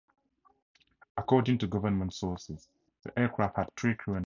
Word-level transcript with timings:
According 1.15 1.59
to 1.59 1.67
government 1.67 2.11
sources, 2.15 2.67
the 3.03 3.19
aircraft 3.19 3.57
had 3.57 3.69
three 3.77 3.93
crew 3.93 3.93
and 3.93 3.97
two 3.97 3.97
passengers. 4.15 4.19